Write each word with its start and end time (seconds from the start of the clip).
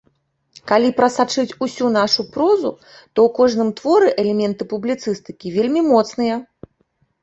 Калі 0.69 0.87
прасачыць 0.99 1.55
усю 1.65 1.85
нашу 1.99 2.21
прозу, 2.37 2.73
то 3.13 3.19
ў 3.29 3.37
кожным 3.39 3.69
творы 3.83 4.09
элементы 4.27 4.63
публіцыстыкі 4.75 5.57
вельмі 5.61 5.89
моцныя. 5.95 6.35